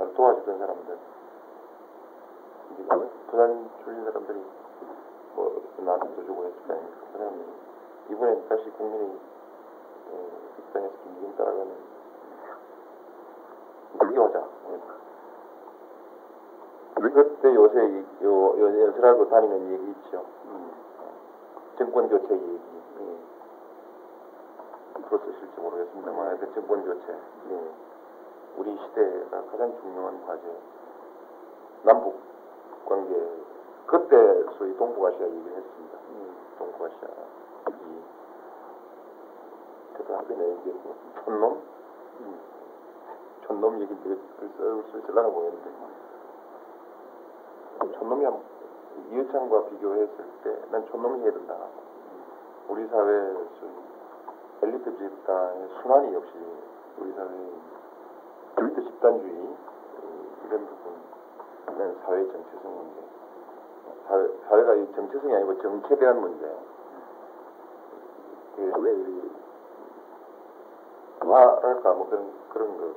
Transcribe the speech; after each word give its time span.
나를 0.00 0.14
도와주던 0.14 0.58
사람들 0.58 0.98
이제 2.72 2.82
부산 3.30 3.70
출신 3.84 4.04
사람들이 4.04 4.42
뭐 5.34 5.62
나한테 5.78 6.14
도 6.16 6.24
주고 6.24 6.44
했을 6.44 6.56
거 6.66 6.72
아닙니까? 6.72 6.96
그 7.12 7.18
사람들이 7.18 7.48
이번엔 8.10 8.48
다시 8.48 8.70
국민의 8.70 9.18
어, 10.10 10.28
입장에서 10.58 10.94
김기현 11.04 11.36
따라가는 11.36 11.90
이겨오자. 14.10 14.44
그때 17.12 17.54
요새 17.54 17.86
이- 17.86 18.24
요, 18.24 18.58
요 18.58 18.80
연설하고 18.82 19.28
다니는 19.28 19.72
얘기 19.72 19.90
있죠. 19.90 20.24
정권 21.76 22.08
교체 22.08 22.34
얘기. 22.34 22.60
앞으로 24.94 25.18
쓰실지 25.18 25.60
모르겠습니다만 25.60 26.26
하여튼 26.26 26.54
정권 26.54 26.84
교체. 26.84 27.12
예. 27.50 27.89
우리 28.60 28.76
시대가 28.76 29.42
가장 29.50 29.74
중요한 29.80 30.20
과제. 30.26 30.42
남북 31.82 32.14
관계. 32.84 33.14
그때 33.86 34.44
소위 34.58 34.76
동북아시아 34.76 35.26
얘기를 35.26 35.56
했습니다. 35.56 35.98
동북아시아. 36.58 37.08
이, 37.70 38.02
그 39.96 40.04
다음에 40.04 40.52
이제 40.60 40.72
뭐 40.84 40.94
촌놈? 41.24 41.62
촌놈 43.46 43.80
얘기 43.80 43.96
되게 44.02 44.16
쓸쓸하나 44.92 45.30
보였는데. 45.30 45.70
촌놈이 47.98 48.26
이해창과 49.10 49.64
비교했을 49.70 50.24
때 50.44 50.64
난 50.70 50.84
촌놈이 50.90 51.22
해야 51.22 51.32
된다. 51.32 51.56
우리 52.68 52.86
사회 52.88 53.34
엘리트 54.62 54.98
집단의 54.98 55.68
순환이 55.80 56.14
없이 56.14 56.32
우리 56.98 57.10
사회의 57.14 57.52
엘리트 58.70 58.82
집단주의 58.84 59.32
이- 59.34 59.56
이런 60.46 60.66
부분은 60.66 61.98
사회 62.04 62.24
정체성 62.26 62.72
문제. 62.76 63.00
사회, 64.06 64.28
사회가 64.48 64.74
이 64.74 64.92
정체성이 64.94 65.34
아니고 65.34 65.60
정체에 65.60 65.98
대한 65.98 66.20
문제. 66.20 66.46
그왜 68.56 68.94
뭐랄까 71.24 71.92
뭐 71.92 72.08
그런 72.08 72.30
그런 72.52 72.78
거 72.78 72.94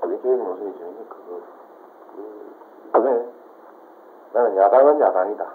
계획 0.00 0.42
노선이죠. 0.42 0.84
그거 1.08 1.40
그 2.92 2.98
네. 2.98 3.32
나는 4.32 4.56
야당은 4.56 5.00
야당이다. 5.00 5.52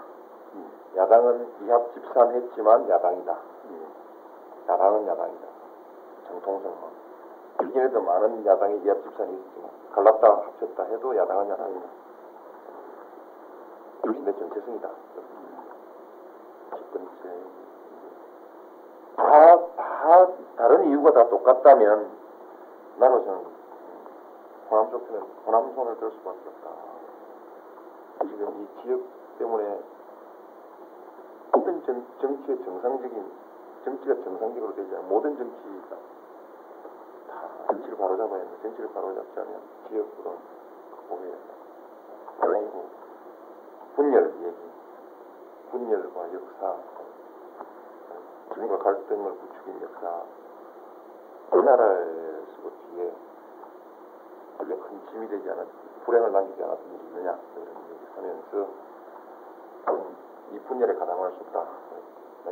야당은 0.96 1.48
이합 1.64 1.94
집산했지만 1.94 2.88
야당이다. 2.88 3.36
야당은 4.68 5.06
야당이다. 5.06 5.46
정통성만. 6.28 7.01
이게도 7.62 8.02
많은 8.02 8.44
야당이 8.44 8.82
이합 8.84 9.02
집산이 9.02 9.32
있지만 9.32 9.70
갈랐다 9.92 10.28
합쳤다 10.28 10.84
해도 10.84 11.16
야당은. 11.16 11.52
이것이 14.04 14.18
내 14.20 14.32
정체성이다. 14.32 14.88
첫 16.70 16.92
번째. 16.92 17.10
다, 19.16 19.66
다 19.76 20.28
다른 20.56 20.88
이유가 20.88 21.12
다 21.12 21.28
똑같다면 21.28 22.10
나로서는 22.98 23.44
호남 24.70 24.90
쪽에는 24.90 25.22
호남 25.46 25.74
손을 25.74 25.96
들 25.98 26.10
수밖에 26.10 26.38
없다. 26.48 26.70
지금 28.22 28.62
이 28.62 28.82
지역 28.82 29.00
때문에 29.38 29.80
모든 31.52 31.82
정, 31.84 32.04
정치의 32.20 32.64
정상적인 32.64 33.32
정치가 33.84 34.14
정상적으로 34.24 34.74
되지 34.74 34.94
않아 34.96 35.06
모든 35.08 35.36
정치가 35.36 35.96
다 37.58 37.66
정치를 37.68 37.96
바로잡아야 37.96 38.40
한다. 38.40 38.56
정치를 38.62 38.92
바로잡지 38.92 39.40
않으면 39.40 39.60
지역으로 39.88 40.36
극복해야 40.90 41.32
한다. 41.32 41.54
그리고 42.40 42.84
분열 43.96 44.34
얘기, 44.42 44.70
분열과 45.70 46.34
역사, 46.34 46.76
지금과 48.54 48.78
갈등을 48.78 49.32
부추긴 49.34 49.82
역사, 49.82 50.22
우리나라에서 51.52 52.70
뒤에 52.90 53.12
원래 54.58 54.76
큰 54.76 55.06
짐이 55.10 55.28
되지 55.28 55.50
않았, 55.50 55.66
불행을 56.04 56.32
남기지 56.32 56.62
않았던 56.62 56.86
일이 56.86 57.04
있느냐 57.08 57.38
이런 57.54 57.68
얘기를 57.90 58.16
하면서 58.16 58.68
음, 59.88 60.16
이 60.52 60.58
분열에 60.60 60.94
가담할 60.94 61.32
수 61.32 61.40
없다. 61.40 61.66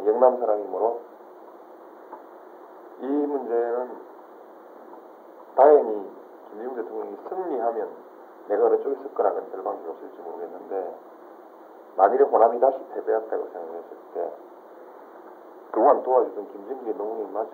영남 0.07 0.39
사람이므로 0.39 1.01
이 3.01 3.07
문제는 3.07 3.91
다행히 5.61 6.09
김대중 6.49 6.75
대통령이 6.75 7.17
승리하면 7.29 7.89
내가 8.49 8.65
어느 8.65 8.83
쪽에 8.83 8.97
그런 8.97 9.51
별 9.51 9.63
관계가 9.63 9.91
없을지 9.91 10.23
모르겠는데 10.23 10.95
만일에 11.99 12.25
호남이 12.25 12.59
다시 12.61 12.79
패배했다고 12.95 13.47
생각했을 13.49 13.97
때 14.15 14.33
그동안 15.71 16.03
도와주던 16.03 16.49
김정기의 16.51 16.95
농민마저 16.97 17.51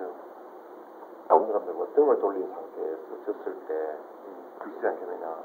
다른 1.26 1.46
사람들과 1.48 1.86
등을 1.96 2.20
돌린 2.20 2.48
상태에서 2.48 3.24
졌을 3.26 3.56
때 3.66 3.98
그렇지 4.60 4.86
않겠느냐 4.86 5.38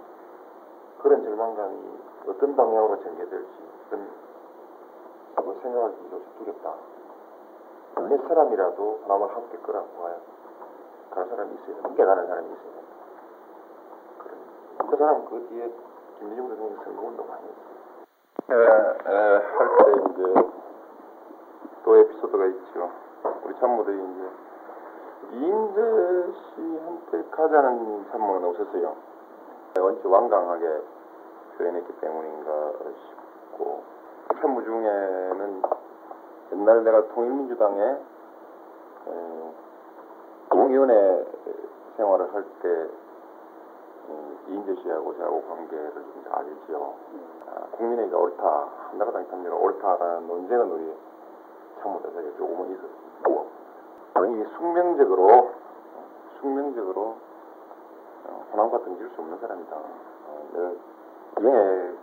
그런 1.01 1.23
절망감이 1.23 1.99
어떤 2.27 2.55
방향으로 2.55 3.01
전개될지 3.01 3.49
그런 3.89 4.07
뭐 5.43 5.57
생각하기도 5.63 6.21
두렵다. 6.37 6.75
몇 7.95 8.27
사람이라도 8.27 8.99
호남을 9.03 9.35
함께 9.35 9.57
끌어고 9.57 10.03
가야 10.03 10.17
갈 11.11 11.27
사람이 11.27 11.53
있어야. 11.53 11.83
함께 11.83 12.05
가는 12.05 12.27
사람이 12.27 12.47
있어야 12.47 12.71
된다. 12.71 12.81
그런 14.19 14.89
그 14.89 14.97
사람 14.97 15.25
그 15.25 15.47
뒤에 15.49 15.71
김대중 16.19 16.49
대통령이 16.49 16.83
선거운동 16.83 17.27
많이 17.27 17.43
했어요. 17.43 17.71
할때 19.57 19.91
이제 20.11 20.21
또 21.83 21.95
에피소드가 21.97 22.45
있죠. 22.45 22.91
우리 23.43 23.59
참모들이 23.59 23.97
이제 23.97 24.29
이인재 25.33 26.33
씨한테 26.33 27.29
가자는 27.31 28.05
참모는 28.11 28.49
없었어요. 28.49 28.95
원체 29.79 30.07
완강하게 30.07 30.81
표현했기 31.57 31.99
때문인가 31.99 32.73
싶고 32.93 33.83
참모 34.41 34.63
중에는 34.63 35.61
옛날 36.53 36.83
내가 36.83 37.07
통일민주당에 37.13 37.81
에, 39.07 39.53
공위원회 40.51 41.25
생활을 41.97 42.33
할때 42.33 42.67
음, 44.09 44.37
이인재 44.49 44.75
씨하고 44.81 45.15
저하고 45.17 45.41
관계를 45.47 45.93
좀 45.93 46.23
잘 46.23 46.39
알지요. 46.39 46.93
아, 47.47 47.67
국민의가 47.71 48.17
옳다, 48.17 48.67
한나라당 48.89 49.27
참여가 49.29 49.55
옳다라는 49.55 50.27
논쟁은 50.27 50.71
우리 50.71 50.93
참모대사에 51.81 52.37
조금은 52.37 52.71
있었고, 52.71 53.47
이 54.27 54.45
숙명적으로, 54.57 55.51
숙명적으로 56.39 57.15
어, 58.27 58.45
호남과 58.51 58.79
등질 58.83 59.09
수 59.09 59.21
없는 59.21 59.39
사람이다. 59.39 59.75
어, 59.75 60.49
내가 60.53 60.71
예, 61.41 61.93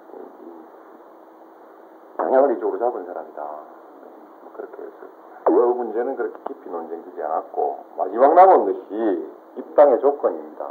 방향을 2.16 2.56
이쪽으로 2.56 2.78
잡은 2.78 3.04
사람이다. 3.06 3.42
뭐 3.42 4.52
그렇게 4.56 4.82
해서 4.82 5.06
그 5.48 5.54
문제는 5.54 6.16
그렇게 6.16 6.36
깊이 6.46 6.70
논쟁되지 6.70 7.22
않았고 7.22 7.84
마지막 7.96 8.34
남은 8.34 8.64
것이 8.66 9.28
입당의 9.56 10.00
조건입니다. 10.00 10.70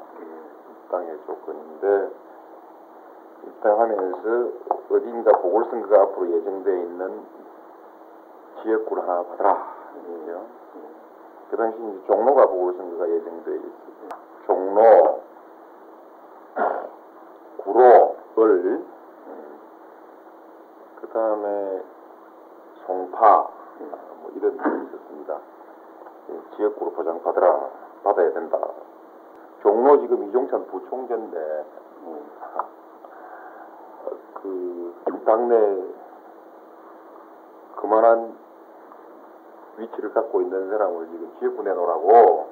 입당의 0.71 1.19
조건인데 1.25 2.11
입당하면서 3.47 4.49
어딘가 4.91 5.31
보궐선거가 5.39 6.01
앞으로 6.03 6.31
예정되어 6.31 6.75
있는 6.75 7.21
지역구를 8.61 9.03
하나 9.03 9.23
받아라. 9.23 9.75
이죠. 9.95 10.45
그 11.49 11.57
당시 11.57 11.77
이제 11.77 12.07
종로가 12.07 12.45
보궐선거가 12.45 13.09
예정되어 13.09 13.55
있습니다. 13.55 14.17
종로, 14.45 15.21
구로, 17.57 18.15
을, 18.39 18.85
그 21.01 21.07
다음에 21.09 21.81
송파, 22.85 23.46
뭐 24.49 24.65
이런 24.65 24.79
데 24.79 24.95
있었습니다. 24.95 25.39
예, 26.29 26.55
지역구로 26.55 26.91
보장받으라, 26.91 27.69
받아야 28.03 28.33
된다. 28.33 28.59
종로 29.61 29.99
지금 29.99 30.23
이종찬 30.23 30.67
부총재인데, 30.67 31.65
음, 32.03 32.29
어, 34.05 34.09
그, 34.41 34.95
당내 35.25 35.83
그만한 37.75 38.35
위치를 39.77 40.13
갖고 40.13 40.41
있는 40.41 40.69
사람을 40.69 41.07
지금 41.07 41.35
지역구 41.39 41.63
내놓으라고 41.63 42.49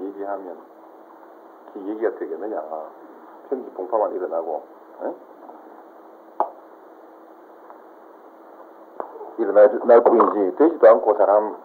얘기하면 0.00 0.56
그 1.72 1.80
얘기가 1.80 2.18
되겠느냐. 2.18 2.62
편지 3.48 3.70
봉파만 3.70 4.12
일어나고, 4.12 4.62
에? 5.02 5.14
일어날 9.38 9.70
날 9.84 10.02
뿐이지 10.02 10.56
되지도 10.56 10.88
않고 10.88 11.14
사람. 11.14 11.56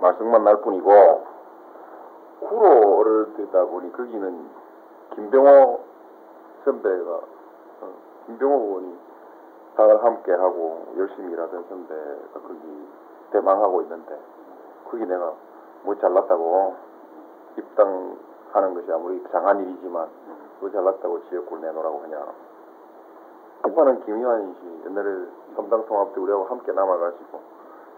말썽만 0.00 0.44
날 0.44 0.60
뿐이고 0.62 1.30
되다 3.50 3.64
보니 3.64 3.92
거기는 3.92 4.48
김병호 5.14 5.80
선배가 6.64 7.10
어, 7.80 7.94
김병호 8.26 8.54
의원이 8.54 8.98
당을 9.76 10.04
함께 10.04 10.32
하고 10.32 10.86
열심히 10.96 11.32
일하던 11.32 11.64
선배가 11.68 12.40
거기 12.46 12.88
대망하고 13.32 13.82
있는데 13.82 14.18
거기 14.88 15.04
내가 15.06 15.32
뭐 15.82 15.94
잘났다고 15.98 16.76
입당하는 17.56 18.74
것이 18.74 18.92
아무리 18.92 19.22
장한 19.32 19.60
일이지만 19.60 20.08
뭐 20.60 20.70
잘났다고 20.70 21.28
지역구를 21.28 21.62
내놓으라고 21.62 22.02
하냐 22.02 22.26
오빠는 23.64 24.04
김희환 24.04 24.54
씨 24.54 24.86
옛날에 24.86 25.26
섬당 25.54 25.86
통합 25.86 26.14
때 26.14 26.20
우리하고 26.20 26.44
함께 26.44 26.72
남아가지고 26.72 27.40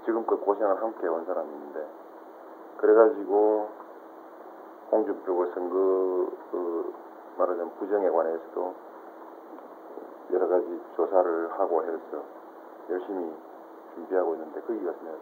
지금껏 0.05 0.37
고생을 0.45 0.83
함께 0.83 1.07
해온 1.07 1.25
사람인데 1.25 1.87
그래가지고 2.79 3.69
홍준표 4.91 5.47
선거 5.55 5.77
그 6.51 6.95
말하자면 7.39 7.73
부정에 7.79 8.11
관해서도 8.11 8.75
여러 10.33 10.49
가지 10.49 10.81
조사를 10.97 11.53
하고 11.59 11.83
해서 11.85 12.23
열심히 12.91 13.33
준비하고 13.95 14.35
있는데 14.35 14.61
거기 14.63 14.85
가서 14.85 14.99
내가 15.05 15.17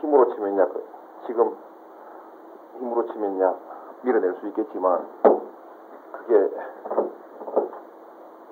힘으로 0.00 0.34
치면야 0.34 0.66
그 0.66 0.84
지금 1.26 1.56
힘으로 2.78 3.06
치면야 3.06 3.54
밀어낼 4.02 4.34
수 4.34 4.46
있겠지만 4.48 5.06
그게 6.12 6.50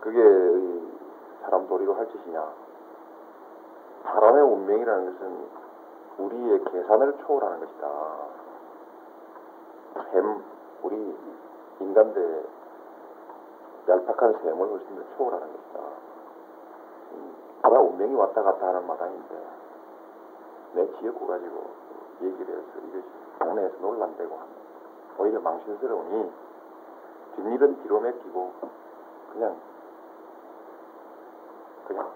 그게 0.06 0.20
이 0.20 0.92
사람 1.42 1.66
도리로 1.66 1.94
할 1.94 2.06
짓이냐 2.06 2.52
사람의 4.04 4.40
운명이라는 4.40 5.12
것은 5.12 5.48
우리의 6.18 6.62
계산을 6.62 7.18
초월하는 7.18 7.58
것이다. 7.58 7.88
샘, 10.12 10.44
우리 10.84 11.18
인간들의 11.80 12.46
얄팍한 13.88 14.38
샘을 14.42 14.70
훨씬 14.70 14.94
더 14.94 15.16
초월하는 15.16 15.48
것이다. 15.48 15.80
음, 17.12 17.34
바다 17.62 17.80
운명이 17.80 18.14
왔다 18.14 18.44
갔다 18.44 18.68
하는 18.68 18.86
마당인데 18.86 19.46
내 20.74 20.86
지역구 20.98 21.26
가지고 21.26 21.64
얘기를 22.22 22.54
해서 22.54 22.78
이것이 22.78 23.04
동네에서 23.40 23.76
논란되고 23.80 24.38
오히려 25.18 25.40
망신스러우니 25.40 26.32
뒷일은 27.34 27.82
뒤로 27.82 27.98
맡기고 27.98 28.52
그냥 29.32 29.56
그냥 31.86 32.10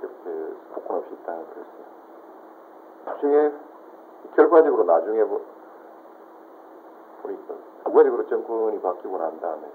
이렇게 0.00 0.54
폭군 0.74 0.96
없이 0.96 1.14
입당해 1.14 1.44
버렸어요. 1.44 1.90
나중에 3.06 3.52
결과적으로 4.34 4.84
나중에 4.84 5.24
보, 5.24 5.40
보니까 7.22 7.54
결과적으로 7.84 8.26
정권이 8.28 8.80
바뀌고 8.80 9.18
난 9.18 9.40
다음에 9.40 9.70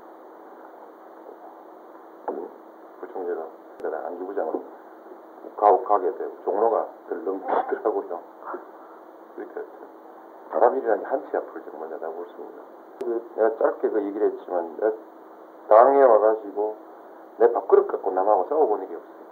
부총재가 2.99 3.45
내가 3.83 4.07
안기부장으로 4.07 4.63
가고 5.57 5.83
가게 5.83 6.11
되고 6.17 6.31
종로가 6.43 6.88
덜렁피더라고요. 7.09 8.19
그러니까 9.35 9.61
사람이라는 10.51 10.99
게 10.99 11.05
한치 11.05 11.38
앞을 11.38 11.63
정말 11.69 11.89
내다볼 11.89 12.25
수. 12.27 12.35
그 12.99 13.31
내가 13.35 13.55
짧게 13.57 13.89
그 13.89 14.01
얘기를 14.03 14.31
했지만 14.31 14.75
내가 14.77 14.91
당에 15.67 16.03
와가지고 16.03 16.75
내 17.37 17.51
밥그릇 17.51 17.87
갖고 17.87 18.11
남하고 18.11 18.45
싸워본 18.49 18.83
일이 18.83 18.95
없어요. 18.95 19.25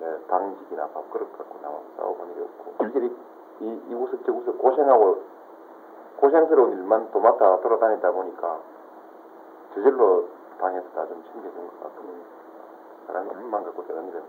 내 0.00 0.26
당직이나 0.26 0.86
밥그릇 0.88 1.36
갖고 1.36 1.58
남하고 1.62 1.84
싸워본 1.96 2.30
일이 2.32 2.42
없고. 2.42 2.84
일일이 2.84 3.16
이, 3.60 3.82
이곳을 3.88 4.22
저곳을 4.24 4.56
고생하고 4.58 5.22
고생스러운 6.20 6.72
일만 6.72 7.10
도맡아 7.12 7.60
돌아다니다 7.60 8.10
보니까 8.12 8.58
저절로 9.74 10.28
당에서 10.58 10.88
다 10.90 11.06
좀 11.06 11.22
챙겨준 11.32 11.66
것 11.68 11.82
같고 11.82 12.02
사람이 13.06 13.30
힘만 13.30 13.64
갖고 13.64 13.82
일은 13.82 14.22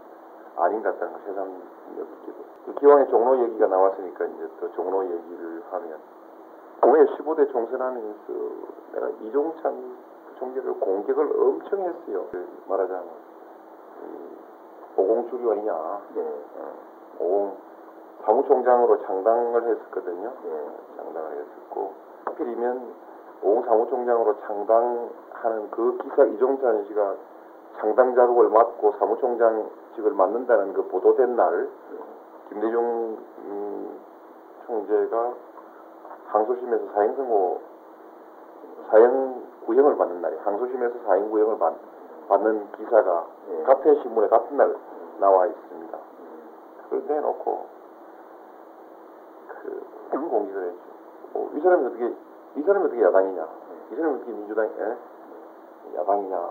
아닌 0.57 0.81
것 0.83 0.94
같다는 0.94 1.13
걸 1.13 1.21
새삼 1.25 1.47
느끼고. 1.95 2.51
그 2.65 2.74
기왕에 2.75 3.07
종로 3.07 3.39
얘기가 3.39 3.67
나왔으니까 3.67 4.25
이제 4.25 4.50
또 4.59 4.71
종로 4.74 5.03
얘기를 5.06 5.63
하면. 5.71 6.00
올해 6.83 7.06
15대 7.06 7.51
총선하면서 7.51 8.33
내가 8.94 9.09
이종찬 9.21 9.95
총재를 10.41 10.73
공격을 10.79 11.39
엄청 11.39 11.81
했어요. 11.81 12.25
그 12.31 12.63
말하자면 12.67 13.09
오공주류 14.97 15.51
아니냐. 15.51 16.01
네. 16.15 16.21
어, 16.57 16.73
오공 17.19 17.57
사무총장으로 18.25 19.01
창당을 19.03 19.63
했었거든요. 19.63 20.33
네. 20.43 20.77
창당을 20.97 21.31
했었고 21.31 21.93
하필이면 22.25 22.93
오공 23.43 23.63
사무총장으로 23.65 24.39
창당하는 24.41 25.69
그 25.69 25.97
기사 26.01 26.23
이종찬 26.23 26.85
씨가 26.85 27.15
창당 27.79 28.15
작업을 28.15 28.49
맡고 28.49 28.93
사무총장직을 28.97 30.11
맡는다는 30.11 30.73
그 30.73 30.88
보도된 30.88 31.35
날 31.35 31.69
김대중 32.49 33.17
음, 33.45 33.99
총재가 34.65 35.33
항소심에서 36.27 36.93
사형 36.93 37.15
선고 37.15 37.61
사형 38.89 39.40
구형을 39.66 39.98
받는 39.98 40.22
날이 40.22 40.38
항소심에서 40.38 41.00
사형 41.06 41.30
구형을 41.30 41.58
받, 41.60 41.74
받는 42.28 42.72
기사가 42.74 43.28
네. 43.48 43.63
같은 43.63 44.02
신문에 44.02 44.28
같은 44.28 44.58
날 44.58 44.75
나와 45.19 45.46
있습니다. 45.46 45.98
그걸 46.84 47.04
내놓고 47.08 47.66
그 49.48 49.86
그걸 50.12 50.30
공격을 50.30 50.68
했죠. 50.69 50.81
어, 51.34 51.50
이 51.54 51.62
사람이 51.62 51.86
어떻게 51.86 52.16
이 52.56 52.62
사람이 52.63 52.86
어떻게 52.86 53.04
야당이냐? 53.04 53.48
이 53.92 53.96
사람이 53.96 54.16
어떻게 54.16 54.31
민주당 54.31 54.66
에? 54.66 54.98
야당이냐? 55.98 56.50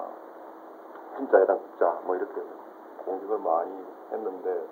진짜 1.16 1.40
야당 1.40 1.58
국자 1.58 1.98
뭐 2.04 2.16
이렇게 2.16 2.40
공격을 3.04 3.38
많이 3.38 3.84
했는데 4.12 4.66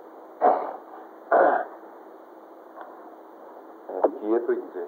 에, 3.90 4.00
뒤에 4.20 4.46
또 4.46 4.52
이제 4.52 4.86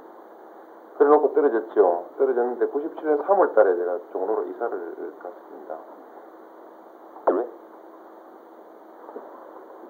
그래놓고 1.00 1.32
떨어졌죠. 1.32 2.04
떨어졌는데 2.18 2.66
97년 2.66 3.24
3월 3.24 3.54
달에 3.54 3.74
제가 3.74 3.98
종로로 4.12 4.44
이사를 4.44 5.14
갔습니다. 5.22 5.78
왜? 7.32 7.48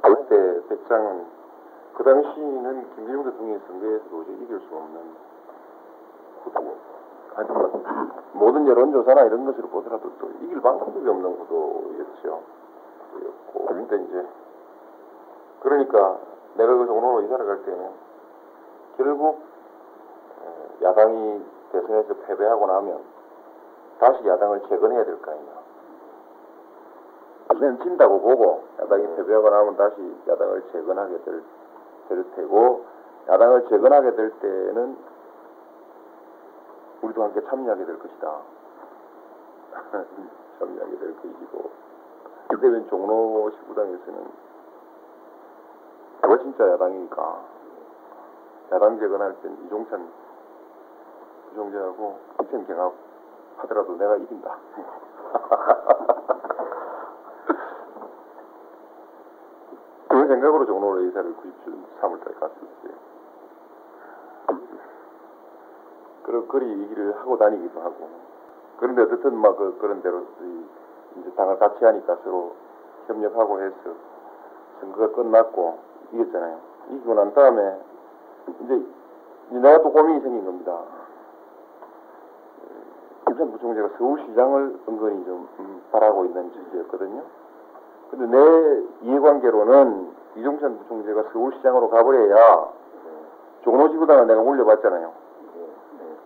그때 0.02 0.68
배짱은 0.68 1.26
그 1.94 2.04
당시는 2.04 2.94
김대중 2.94 3.24
대통령의 3.24 3.60
선거에서 3.66 4.04
도저히 4.08 4.36
이길 4.36 4.60
수 4.60 4.76
없는 4.76 5.00
구도. 6.44 6.76
하여튼 7.34 7.54
뭐 7.54 7.72
모든 8.32 8.68
여론조사나 8.68 9.22
이런 9.22 9.44
것으로 9.46 9.66
보더라도 9.66 10.12
또 10.20 10.30
이길 10.42 10.60
방법이 10.60 11.08
없는 11.08 11.38
구도였죠. 11.38 12.40
근데 13.66 13.96
이제 13.96 14.28
그러니까 15.60 16.18
내가 16.54 16.72
그 16.72 16.86
종로로 16.86 17.22
이사를 17.22 17.44
갈 17.44 17.64
때는 17.64 17.90
결국 18.96 19.40
에, 19.40 19.49
야당이 20.82 21.44
대선에서 21.72 22.14
패배하고 22.14 22.66
나면 22.66 23.00
다시 23.98 24.26
야당을 24.26 24.62
재건해야 24.68 25.04
될 25.04 25.20
거 25.20 25.30
아니냐. 25.30 25.60
우선 27.54 27.78
진다고 27.82 28.20
보고 28.20 28.64
야당이 28.80 29.16
패배하고 29.16 29.50
나면 29.50 29.76
다시 29.76 30.16
야당을 30.28 30.62
재건하게 30.72 31.18
될, 31.24 31.42
될 32.08 32.24
테고 32.34 32.84
야당을 33.28 33.68
재건하게 33.68 34.14
될 34.14 34.30
때는 34.40 34.96
우리도 37.02 37.22
함께 37.22 37.40
참여하게 37.44 37.84
될 37.84 37.98
것이다. 37.98 38.38
참여하게 40.58 40.98
될 40.98 41.16
것이고 41.16 41.70
그때는 42.48 42.88
종로 42.88 43.50
19당에서는 43.50 44.30
내가 46.22 46.38
진짜 46.38 46.68
야당이니까 46.72 47.40
야당 48.72 48.98
재건할 48.98 49.34
땐 49.42 49.56
이종찬 49.66 50.08
부총재하고 51.50 52.18
인생 52.40 52.66
경합 52.66 52.92
하더라도 53.58 53.96
내가 53.96 54.16
이긴다. 54.16 54.56
그런 60.08 60.28
생각으로 60.28 60.66
종로로 60.66 61.02
이사를 61.04 61.34
97년 61.36 61.84
3월달에 62.00 62.40
갔었지. 62.40 62.66
그런 66.24 66.48
그리 66.48 66.68
얘기를 66.82 67.16
하고 67.20 67.36
다니기도 67.38 67.80
하고. 67.80 68.08
그런데 68.78 69.02
어쨌든 69.02 69.36
막 69.36 69.56
그, 69.56 69.76
그런 69.80 70.02
대로 70.02 70.20
이- 70.42 70.66
이제 71.16 71.30
당을 71.34 71.58
같이 71.58 71.84
하니까 71.84 72.16
서로 72.22 72.54
협력하고 73.06 73.60
해서 73.60 73.76
선거가 74.80 75.12
끝났고 75.14 75.78
이겼잖아요. 76.12 76.58
이기고 76.90 77.14
난 77.14 77.32
다음에 77.34 77.80
이제 78.60 78.84
내가 79.50 79.82
또 79.82 79.92
고민이 79.92 80.20
생긴 80.20 80.44
겁니다. 80.44 80.80
김산 83.40 83.52
부총재가 83.52 83.88
서울시장을 83.96 84.80
은근히 84.86 85.24
좀 85.24 85.48
음, 85.60 85.82
바라고 85.90 86.26
있는 86.26 86.52
지지였거든요. 86.52 87.22
근데 88.10 88.26
내 88.26 88.82
이해관계로는 89.00 90.10
이종찬 90.36 90.78
부총재가 90.78 91.30
서울시장으로 91.32 91.88
가버려야 91.88 92.68
종로지구당을 93.62 94.26
내가 94.26 94.42
물려봤잖아요. 94.42 95.06
네. 95.08 96.16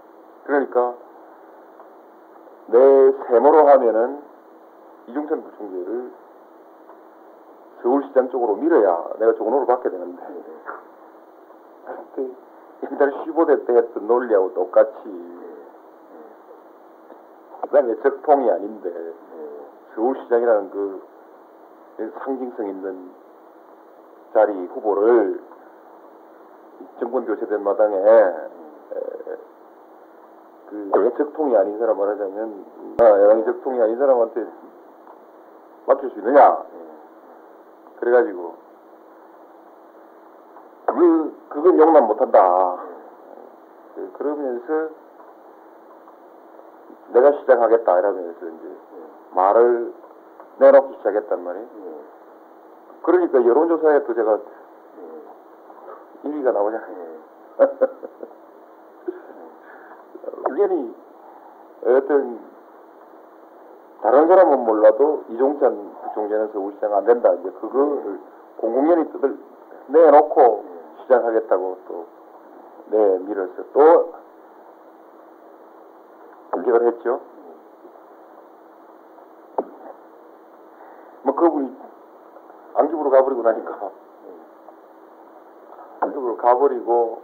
그러니까 0.44 0.94
내 2.66 3.12
세모로 3.28 3.68
하면은 3.68 4.21
이중천 5.06 5.44
부총재를 5.44 6.11
서울시장 7.83 8.30
쪽으로 8.30 8.56
밀어야 8.56 9.04
내가 9.21 9.35
종로를 9.35 9.66
받게 9.66 9.88
되는데 9.88 10.23
옛날 12.83 13.12
15대 13.25 13.66
때 13.66 13.76
했던 13.76 14.06
논리하고 14.09 14.52
똑같이 14.54 15.44
그다음에 17.66 17.94
적통이 18.02 18.50
아닌데 18.50 18.92
서울시장이라는 19.94 20.71
그 20.71 21.02
상징성 22.25 22.66
있는 22.68 23.11
자리 24.33 24.66
후보를 24.66 25.40
정권 26.99 27.25
교체된 27.25 27.62
마당에 27.62 27.97
에, 27.97 28.35
그 30.71 31.14
적통이 31.16 31.56
아닌 31.56 31.78
사람 31.78 31.97
말하자면 31.99 32.64
아, 33.00 33.04
야당이 33.04 33.44
적통이 33.44 33.80
아닌 33.80 33.97
사람한테 33.99 34.47
맡길 35.87 36.11
수 36.11 36.18
있느냐 36.18 36.64
그래가지고 38.00 38.54
그 40.87 41.35
그건 41.49 41.78
용납 41.78 42.00
못한다. 42.04 42.76
그- 43.94 44.12
그러면서 44.18 44.88
내가 47.12 47.32
시작하겠다 47.32 47.99
이러면서 47.99 48.46
이제 48.46 48.76
말을 49.34 49.92
내놓기 50.58 50.96
시작했단 50.99 51.44
말이에요. 51.44 51.66
그러니까 53.02 53.44
여론조사에 53.44 54.04
또 54.04 54.14
제가 54.14 54.38
1위가 56.25 56.52
나오잖아요. 56.52 57.14
의견이 60.46 60.94
어떤 61.84 62.40
다른 64.00 64.28
사람은 64.28 64.64
몰라도 64.64 65.25
이종찬 65.28 65.94
부총재는 66.02 66.52
서울시장 66.52 66.94
안 66.94 67.04
된다. 67.04 67.32
이제 67.34 67.50
그거를 67.50 68.20
공공연히 68.56 69.11
뜻을 69.12 69.38
내놓고 69.88 70.64
시작하겠다고 71.02 71.78
또 71.88 72.06
내밀어서 72.90 73.64
또 73.73 74.14
공격을 76.75 76.87
했죠. 76.88 77.21
뭐 81.23 81.35
그분이 81.35 81.75
안집으로 82.75 83.11
가버리고 83.11 83.43
나니까 83.43 83.90
안집으로 86.00 86.37
가버리고 86.37 87.23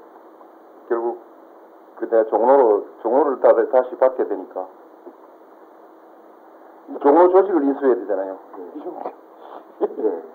결국 0.88 1.20
그 1.96 2.08
내가 2.08 2.24
종로로 2.30 2.86
종로를 3.02 3.40
따 3.40 3.52
다시 3.70 3.96
받게 3.96 4.26
되니까 4.26 4.66
종로 7.02 7.28
조직을 7.28 7.62
인수해야 7.64 7.96
되잖아요. 7.96 8.38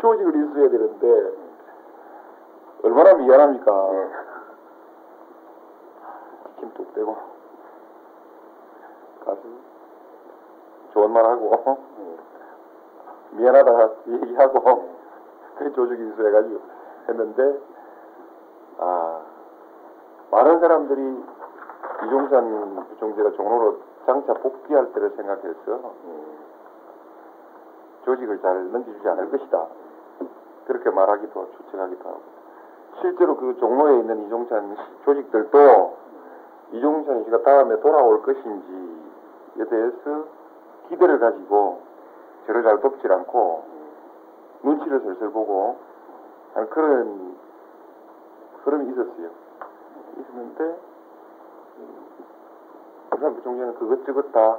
조직을 0.00 0.34
인수해야 0.34 0.70
되는데 0.70 1.32
얼마나 2.82 3.14
미안합니까? 3.14 3.90
김뚝 6.60 6.94
대고 6.94 7.33
가서 9.24 9.40
좋은 10.92 11.10
말 11.10 11.24
하고 11.24 11.78
미안하다 13.32 13.90
얘기하고 14.06 14.94
그 15.56 15.72
조직 15.72 15.98
인수해가지고 15.98 16.60
했는데 17.08 17.60
아 18.78 19.20
많은 20.30 20.60
사람들이 20.60 21.24
이종산 22.06 22.86
부총재가 22.88 23.32
종로로 23.32 23.78
장차 24.06 24.34
복귀할 24.34 24.92
때를 24.92 25.10
생각해서 25.10 25.94
조직을 28.04 28.40
잘 28.40 28.70
넘겨주지 28.70 29.08
않을 29.08 29.30
것이다. 29.30 29.66
그렇게 30.66 30.90
말하기도 30.90 31.40
하고 31.40 31.50
추측하기도 31.52 32.08
하고. 32.08 32.20
실제로 33.00 33.36
그 33.36 33.56
종로에 33.58 33.98
있는 33.98 34.26
이종찬 34.26 34.76
조직들도 35.04 35.96
이종찬 36.72 37.24
씨가 37.24 37.42
다음에 37.42 37.80
돌아올 37.80 38.22
것인지에 38.22 39.03
대해서 39.54 40.24
기대를 40.88 41.18
가지고 41.18 41.80
저를 42.46 42.62
잘 42.62 42.80
돕질 42.80 43.12
않고 43.12 43.64
눈치를 44.62 45.00
슬슬 45.00 45.30
보고 45.30 45.76
그런 46.70 47.36
흐름이 48.64 48.90
있었어요. 48.92 49.30
있었는데 50.18 50.78
부산 53.10 53.34
부총재는 53.34 53.74
그것저것 53.76 54.32
다 54.32 54.58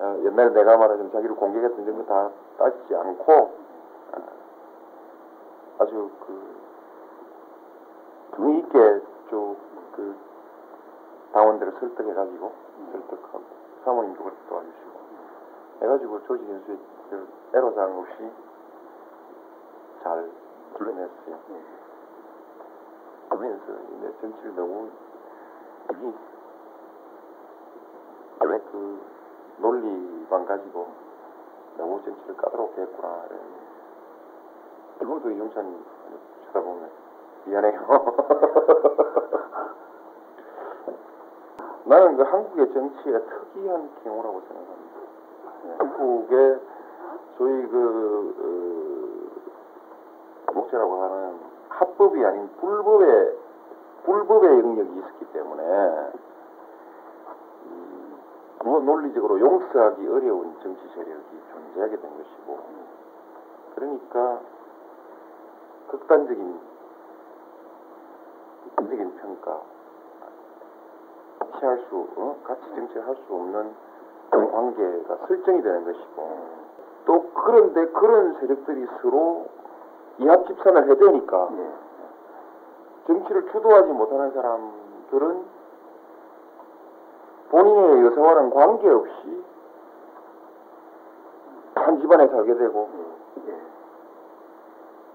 어, 0.00 0.18
옛날에 0.24 0.50
내가 0.50 0.76
말하자면 0.76 1.12
자기를 1.12 1.36
공격했던 1.36 1.98
거다 1.98 2.30
따지지 2.58 2.96
않고 2.96 3.32
어, 3.32 3.52
아주 5.78 6.10
그 6.26 6.56
등이 8.36 8.58
있게 8.58 9.00
쭉그 9.30 10.16
당원들을 11.32 11.72
설득해가지고 11.78 12.52
설득하고 12.92 13.63
사모님도 13.84 14.22
그렇게 14.22 14.40
도와주시고 14.48 15.00
해가지고 15.82 16.22
조직 16.24 16.48
인수에 16.48 16.78
그 17.10 17.28
애로사항 17.54 17.98
없이 17.98 18.30
잘 20.02 20.30
둘러냈어요. 20.76 21.38
그러면서 23.28 23.72
내 24.00 24.12
정치를 24.20 24.54
너무 24.54 24.90
이그 28.44 29.00
논리만 29.58 30.46
가지고 30.46 30.88
너무 31.76 32.02
정치를 32.04 32.36
까다롭게 32.36 32.82
했구나. 32.82 33.24
지금도 34.98 35.30
이용찬이 35.30 35.84
쳐다보면 36.46 36.90
미안해요. 37.46 37.80
나는 41.84 42.16
그 42.16 42.22
한국의 42.22 42.72
정치의 42.72 43.20
특이한 43.26 43.90
경우라고 44.02 44.40
생각합니다. 44.40 44.94
한국의 45.78 46.60
소위 47.36 47.66
그 47.68 49.28
어, 50.48 50.52
목재라고 50.52 51.02
하는 51.02 51.38
합법이 51.68 52.24
아닌 52.24 52.48
불법의 52.60 53.38
불법의 54.04 54.60
영역이 54.60 54.98
있었기 54.98 55.32
때문에 55.32 55.62
음, 57.66 58.18
뭐 58.64 58.80
논리적으로 58.80 59.40
용서하기 59.40 60.06
어려운 60.06 60.56
정치 60.62 60.86
세력이 60.94 61.42
존재하게 61.52 61.96
된 62.00 62.10
것이고 62.16 62.58
그러니까 63.74 64.40
극단적인 65.88 66.60
극단적인 68.76 69.16
평가 69.16 69.73
피할 71.58 71.78
수 71.88 72.06
어? 72.16 72.36
같이 72.44 72.62
정치를 72.74 73.06
할수 73.06 73.22
없는 73.28 73.74
그런 74.30 74.50
관계가 74.50 75.26
설정이 75.26 75.62
되는 75.62 75.84
것이고 75.84 76.38
또 77.06 77.30
그런데 77.34 77.86
그런 77.86 78.34
세력들이 78.40 78.86
서로 79.00 79.46
이합 80.18 80.46
집산을 80.46 80.90
해대니까 80.90 81.48
정치를 83.06 83.50
주도하지 83.52 83.92
못하는 83.92 84.32
사람들은 84.32 85.44
본인의 87.50 88.06
여성와는 88.06 88.50
관계없이 88.50 89.44
한 91.74 92.00
집안에 92.00 92.26
살게 92.28 92.54
되고 92.54 92.88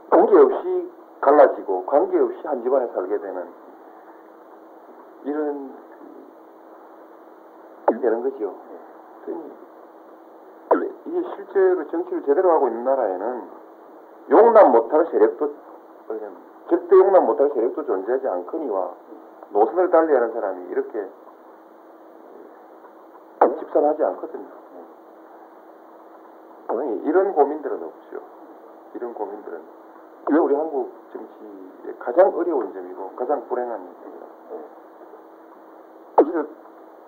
관계없이 0.10 0.91
갈라지고 1.22 1.86
관계없이 1.86 2.48
한 2.48 2.63
집안에 2.63 2.88
살게 2.88 3.17
되는 3.17 3.48
이런 5.24 5.74
그 8.00 8.01
되는 8.01 8.24
거죠. 8.24 8.56
그러니 10.70 10.94
이게 11.06 11.24
실제로 11.36 11.88
정치를 11.88 12.24
제대로 12.24 12.51
하고 12.51 12.68
있는 12.68 12.84
나라에는 12.86 13.44
용납 14.32 14.70
못할 14.70 15.06
세력도 15.08 15.53
절대 16.70 16.96
용납 16.96 17.24
못할 17.25 17.50
세력도 17.50 17.86
존재하지 17.86 18.27
않거니와 18.27 18.91
노선을 19.51 19.89
달리하는 19.89 20.32
사람이 20.34 20.70
이렇게 20.70 21.08
집산하지 23.60 24.03
않거든요. 24.03 24.48
이런 27.03 27.34
고민들은 27.34 27.84
없죠. 27.84 28.22
이런 28.94 29.13
고민들은 29.13 29.62
왜 30.32 30.38
우리 30.38 30.56
한국 30.56 30.91
정치의 31.12 31.96
가장 31.98 32.34
어려운 32.36 32.72
점이고 32.74 33.12
가장 33.15 33.48
불행한. 33.48 33.79
그래서 34.01 34.25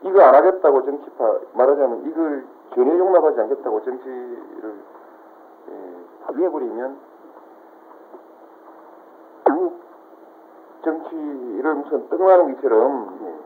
이거 0.04 0.22
안 0.22 0.34
하겠다고 0.36 0.86
정치파 0.86 1.40
말하자면 1.54 2.06
이걸 2.08 2.46
전혀 2.74 2.98
용납하지 2.98 3.40
않겠다고 3.42 3.84
정치를 3.84 4.76
예, 5.70 5.96
합의해버리면 6.26 6.98
결국 9.46 9.80
정치를 10.84 11.76
무슨 11.76 12.10
떡나는 12.10 12.56
것처럼 12.56 13.18
뭐 13.20 13.42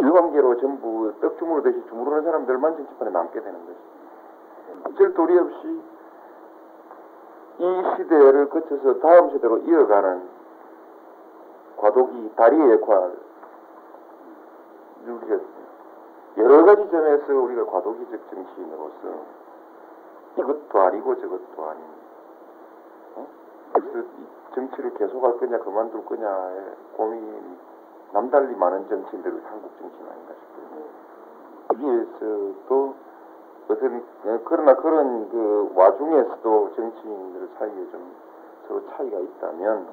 이해관계로 0.00 0.56
전부 0.58 1.12
떡 1.20 1.38
주무르듯이 1.38 1.86
주무르는 1.88 2.24
사람들만 2.24 2.76
정치판에 2.76 3.10
남게 3.12 3.40
되는 3.40 3.66
것이. 3.66 3.78
어쩔 4.84 5.14
도리 5.14 5.38
없이 5.38 5.82
이 7.58 7.82
시대를 7.96 8.48
거쳐서 8.48 8.98
다음 8.98 9.30
세대로 9.30 9.58
이어가는 9.58 10.28
과도기 11.76 12.32
다리의 12.34 12.72
역할 12.72 13.12
우리가 15.10 15.42
여러 16.38 16.64
가지 16.64 16.90
점에서 16.90 17.34
우리가 17.34 17.64
과도기적 17.66 18.30
정치인으로서 18.30 19.42
이것도 20.38 20.80
아니고 20.80 21.20
저것도 21.20 21.68
아닌 21.68 21.82
어? 23.16 23.26
그래서 23.72 23.98
이 23.98 24.54
정치를 24.54 24.94
계속할 24.94 25.38
거냐 25.38 25.58
그만둘 25.58 26.04
거냐의 26.06 26.74
고민이 26.96 27.58
남달리 28.12 28.54
많은 28.54 28.88
정치인들이 28.88 29.40
한국 29.44 29.70
정치인 29.78 30.06
아닌가 30.08 30.32
싶어요. 30.34 30.82
여기에서도 31.72 32.94
어떤 33.68 33.96
어, 34.24 34.40
그러나 34.44 34.74
그런 34.76 35.28
그 35.30 35.72
와중에서도 35.74 36.74
정치인들 36.74 37.48
사이에 37.58 37.90
좀 37.90 38.14
서로 38.68 38.86
차이가 38.88 39.18
있다면 39.18 39.86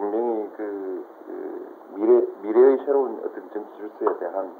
분명히 0.00 0.50
그, 0.56 1.04
그 1.26 1.94
미래 1.94 2.26
미래의 2.40 2.78
새로운 2.86 3.18
어떤 3.18 3.50
정치 3.50 3.76
질서에 3.76 4.18
대한 4.18 4.50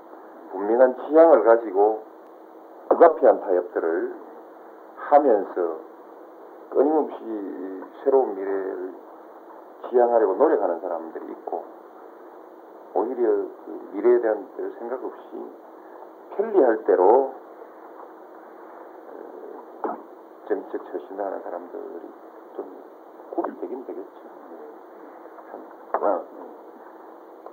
분명한 0.53 0.97
취향을 0.97 1.45
가지고 1.45 2.03
불가피한 2.89 3.41
타협들을 3.41 4.15
하면서 4.97 5.79
끊임없이 6.69 7.25
이 7.25 7.83
새로운 8.05 8.35
미래를 8.35 8.93
지향하려고 9.89 10.35
노력하는 10.35 10.79
사람들이 10.81 11.25
있고 11.33 11.65
오히려 12.93 13.29
그 13.29 13.91
미래에 13.95 14.21
대한 14.21 14.47
별 14.57 14.71
생각 14.79 15.03
없이 15.03 15.25
편리할 16.37 16.85
대로 16.85 17.33
어, 19.85 19.97
정책 20.49 20.85
처신을 20.85 21.25
하는 21.25 21.41
사람들이 21.43 22.11
좀 22.57 22.83
구별되긴 23.31 23.87
되겠죠. 23.87 24.21
참, 26.01 26.09
아, 26.09 26.21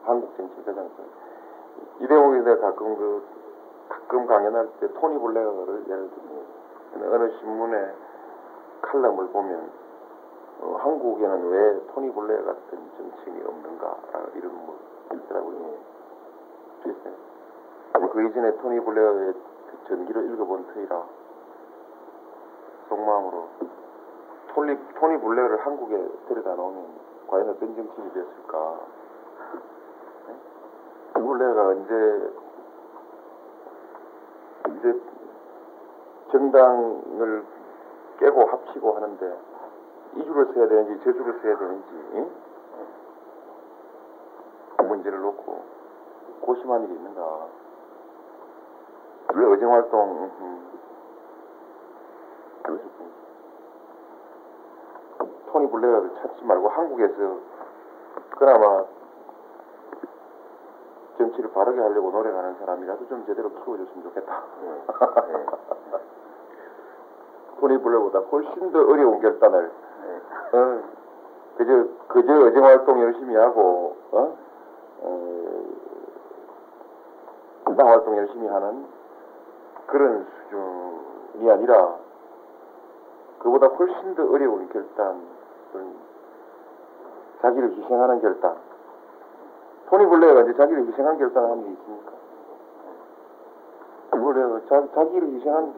한국 0.04 0.36
정치 0.38 0.64
가장 0.64 0.90
그 0.96 2.04
이대목이 2.04 2.40
내가 2.40 2.62
가끔 2.62 2.96
그 2.96 3.24
가끔 3.90 4.26
강연할 4.26 4.70
때 4.80 4.88
토니 4.94 5.20
블레어를 5.20 5.84
예를 5.88 6.10
들면 6.10 7.14
어느 7.14 7.30
신문에 7.40 7.94
칼럼을 8.82 9.28
보면 9.28 9.70
어, 10.62 10.76
한국에는 10.80 11.50
왜 11.50 11.86
토니 11.94 12.14
블레어 12.14 12.46
같은 12.46 12.80
정치인이 12.98 13.44
없는가 13.44 13.98
이런 14.36 14.66
뭐 14.66 14.80
있더라고요. 15.14 15.74
글쎄. 16.84 17.12
그 18.14 18.24
이전에 18.24 18.58
토니 18.58 18.80
블레어의 18.80 19.34
그 19.34 19.88
전기를 19.90 20.34
읽어본 20.34 20.74
터이라 20.74 21.04
속마음으로 22.88 23.48
토니, 24.54 24.78
토니 24.96 25.20
블레어를 25.20 25.66
한국에 25.66 26.08
데려다 26.30 26.56
놓으면 26.56 27.07
과연 27.28 27.50
어떤 27.50 27.76
정치인이 27.76 28.14
됐을까? 28.14 28.80
네? 30.28 31.22
블레어가 31.22 31.68
언제 31.68 32.32
이제 34.70 35.02
정당을 36.32 37.46
깨고 38.20 38.46
합치고 38.46 38.96
하는데 38.96 39.40
이 40.16 40.24
줄을 40.24 40.46
써야 40.54 40.68
되는지 40.68 41.04
저 41.04 41.14
줄을 41.14 41.40
써야 41.42 41.58
되는지 41.58 41.90
응? 42.14 42.32
그 44.78 44.82
문제를 44.84 45.20
놓고 45.22 45.64
고심한 46.42 46.84
일이 46.84 46.94
있는가? 46.94 47.48
왜 49.34 49.46
의정활동 49.46 50.32
음, 50.40 50.72
그래 52.64 52.80
서 55.68 55.72
토니 55.72 55.72
블레어를 55.72 56.12
찾지 56.22 56.46
말고 56.46 56.70
한국에서 56.70 57.38
그나마 58.38 58.86
정치를 61.18 61.52
바르게 61.52 61.82
하려고 61.82 62.12
노력하는 62.12 62.56
사람이라도 62.60 63.08
좀 63.08 63.26
제대로 63.26 63.50
키워줬으면 63.50 64.04
좋겠다. 64.04 64.44
토니 67.60 67.82
블레어보다 67.82 68.20
훨씬 68.20 68.72
더 68.72 68.80
어려운 68.80 69.20
결단을. 69.20 69.72
어, 70.54 70.84
그저 71.58 71.88
그저 72.08 72.34
의정 72.34 72.64
활동 72.64 73.02
열심히 73.02 73.36
하고 73.36 73.98
어? 74.12 74.38
어, 75.02 75.64
당 77.76 77.88
활동 77.88 78.16
열심히 78.18 78.48
하는 78.48 78.86
그런 79.88 80.26
수준이 80.50 81.52
아니라 81.52 81.98
그보다 83.40 83.68
훨씬 83.68 84.16
더 84.16 84.30
어려운 84.30 84.68
결단, 84.70 85.22
자기를 87.42 87.72
희생하는 87.72 88.20
결단. 88.22 88.56
토니 89.90 90.06
블레어가 90.08 90.42
이제 90.42 90.54
자기를 90.56 90.88
희생한 90.88 91.18
결단을 91.18 91.50
한 91.52 91.64
게 91.64 91.70
있습니까? 91.72 92.12
블레어가 94.12 94.60
자, 94.68 94.88
자기를 94.96 95.28
희생한, 95.36 95.74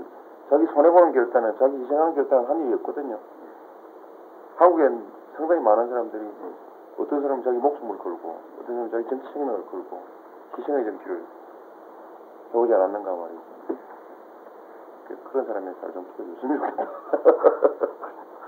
자기 0.49 0.65
손해보는 0.67 1.11
결단은, 1.13 1.55
자기 1.59 1.77
희생하는 1.83 2.15
결단은 2.15 2.49
한 2.49 2.59
일이 2.65 2.73
없거든요. 2.75 3.19
한국엔 4.55 5.03
상당히 5.35 5.61
많은 5.61 5.89
사람들이 5.89 6.31
어떤 6.97 7.21
사람은 7.21 7.43
자기 7.43 7.57
목숨을 7.57 7.97
걸고, 7.97 8.35
어떤 8.61 8.65
사람은 8.67 8.91
자기 8.91 9.07
정치 9.09 9.31
생명을 9.33 9.65
걸고, 9.67 10.01
희생의 10.57 10.85
정치를 10.85 11.23
해오지 12.53 12.73
않았는가 12.73 13.11
말이죠. 13.11 13.41
그- 15.07 15.17
그런 15.31 15.45
사람의 15.45 15.73
살좀 15.81 16.05
키워줬으면 16.15 16.59
좋겠다. 16.59 16.87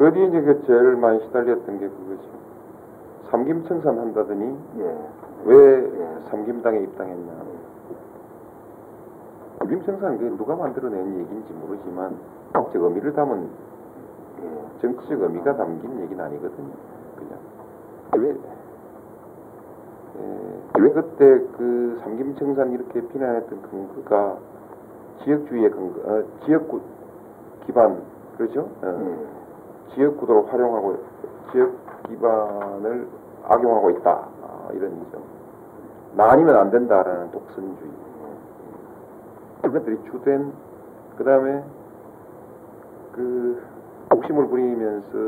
그 0.00 0.10
뒤에 0.12 0.28
이제 0.28 0.40
그 0.40 0.62
제일 0.64 0.96
많이 0.96 1.20
시달렸던 1.26 1.78
게 1.78 1.86
그거지. 1.86 2.26
삼김청산 3.30 3.98
한다더니 3.98 4.56
예. 4.78 4.96
왜 5.44 5.92
삼김당에 6.30 6.78
입당했냐. 6.78 7.32
삼김청산 9.58 10.16
그 10.16 10.24
누가 10.38 10.56
만들어낸 10.56 11.20
얘기인지 11.20 11.52
모르지만 11.52 12.16
정치적 12.54 12.82
의미를 12.82 13.12
담은 13.12 13.46
예. 14.42 14.80
정치적 14.80 15.20
의미가 15.20 15.56
담긴 15.58 16.00
얘기는 16.00 16.24
아니거든요. 16.24 16.72
그냥 17.16 17.38
왜, 18.16 18.30
에, 18.30 18.36
왜 20.78 20.90
그때 20.92 21.44
그 21.58 22.00
삼김청산 22.00 22.72
이렇게 22.72 23.06
비난했던 23.06 23.60
근거가 23.60 24.38
지역주의의 25.24 25.70
근거, 25.70 26.10
어, 26.10 26.24
지역구 26.46 26.80
기반 27.66 28.00
그렇죠? 28.38 28.70
어. 28.80 28.98
예. 28.98 29.39
지역 29.94 30.16
구도를 30.18 30.52
활용하고 30.52 30.98
지역 31.52 31.72
기반을 32.08 33.08
악용하고 33.48 33.90
있다 33.90 34.10
아, 34.10 34.68
이런 34.72 34.90
점. 35.12 35.22
나 36.16 36.30
아니면 36.32 36.56
안 36.56 36.70
된다라는 36.70 37.30
독선주의. 37.30 37.90
이것들이 39.64 39.98
주된 40.10 40.52
그 41.16 41.24
다음에 41.24 41.62
그 43.12 43.62
욕심을 44.14 44.48
부리면서 44.48 45.18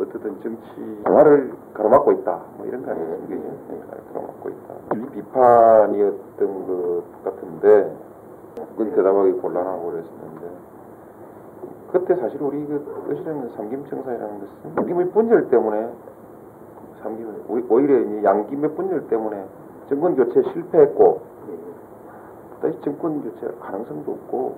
어떻든 0.00 0.40
정치 0.42 1.02
영화를 1.06 1.54
가로막고 1.72 2.12
있다 2.12 2.40
뭐 2.56 2.66
이런 2.66 2.84
거 2.84 2.90
아니겠습니까? 2.90 3.48
네, 3.68 3.80
가로막고 4.12 4.48
있다. 4.50 4.74
이 4.96 5.06
비판이었던 5.12 6.66
것 6.66 7.24
같은데 7.24 7.96
그건 8.76 8.94
대답하기 8.94 9.32
곤란하고 9.32 9.90
그랬었는데 9.90 10.73
그때 11.94 12.16
사실 12.16 12.42
우리 12.42 12.66
그 12.66 13.04
뜻이라는 13.08 13.50
삼김청산이라는 13.50 14.40
것은 14.40 14.76
양김의 14.78 15.10
분열 15.10 15.48
때문에 15.48 15.92
삼김 17.00 17.44
오- 17.48 17.72
오히려 17.72 18.00
이 18.00 18.24
양김의 18.24 18.74
분열 18.74 19.06
때문에 19.06 19.44
정권 19.88 20.16
교체 20.16 20.42
실패했고 20.42 21.20
다시 22.60 22.80
정권 22.80 23.22
교체 23.22 23.46
가능성도 23.60 24.10
없고 24.10 24.56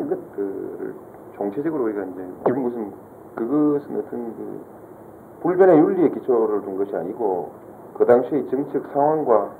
이것들을 0.00 0.94
총체적으로 1.36 1.84
우리가 1.84 2.04
이제 2.04 2.26
지금 2.46 2.62
무슨 2.62 2.92
그것은 3.34 3.98
어떤 3.98 4.34
그 4.34 4.60
불변의 5.40 5.78
윤리의 5.78 6.12
기초를 6.14 6.62
둔 6.62 6.78
것이 6.78 6.96
아니고 6.96 7.50
그 7.92 8.06
당시의 8.06 8.48
정치적 8.48 8.86
상황과 8.94 9.50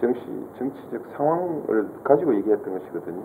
정치 0.00 0.20
정치적 0.58 1.02
상황을 1.18 1.86
가지고 2.02 2.34
얘기했던 2.36 2.78
것이거든요. 2.78 3.22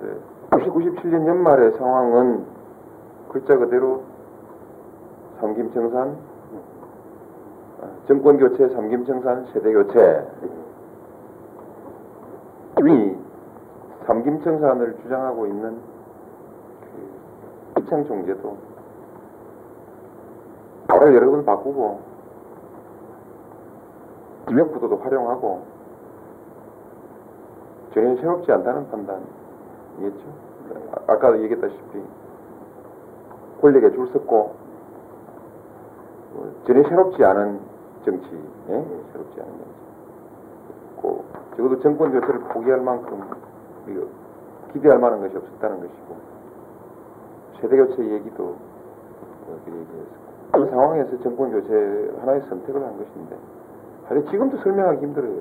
네. 0.00 0.37
97년 0.50 1.26
연말의 1.26 1.72
상황은 1.72 2.44
글자 3.28 3.56
그대로 3.56 4.02
삼김청산, 5.40 6.16
아, 7.82 7.86
정권 8.06 8.38
교체, 8.38 8.68
삼김청산, 8.68 9.46
세대 9.52 9.72
교체. 9.72 10.26
이미 12.80 13.16
삼김청산을 14.06 14.96
주장하고 15.02 15.46
있는 15.46 15.78
그 17.74 17.80
입창 17.80 18.04
총재도 18.06 18.56
말을 20.88 21.14
여러 21.14 21.30
번 21.30 21.44
바꾸고 21.44 22.00
지명구도도 24.48 24.96
활용하고 24.96 25.62
전혀 27.92 28.16
새롭지 28.16 28.50
않다는 28.50 28.90
판단 28.90 29.20
이겠죠. 29.98 30.24
아- 30.92 31.12
아까도 31.12 31.40
얘기했다시피 31.42 32.02
권력에 33.60 33.90
줄 33.92 34.06
섰고 34.08 34.54
어, 36.36 36.52
전혀 36.66 36.82
새롭지 36.88 37.24
않은 37.24 37.60
정치, 38.04 38.26
예? 38.68 38.84
새롭지 39.12 39.40
않은 39.40 39.50
정치. 39.52 39.78
고 40.96 41.24
적어도 41.56 41.80
정권 41.80 42.12
교체를 42.12 42.40
포기할 42.40 42.80
만큼 42.80 43.20
기대할 44.72 44.98
만한 44.98 45.20
것이 45.20 45.36
없었다는 45.36 45.80
것이고 45.80 46.16
세대 47.60 47.76
교체 47.76 48.02
얘기도 48.04 48.56
그렇게 49.46 49.70
얘기했었고 49.80 50.28
그 50.52 50.66
상황에서 50.70 51.18
정권 51.22 51.50
교체 51.50 52.12
하나의 52.20 52.42
선택을 52.42 52.82
한 52.84 52.96
것인데 52.98 53.36
하여 54.06 54.24
지금도 54.30 54.58
설명하기 54.58 55.00
힘들어요. 55.04 55.40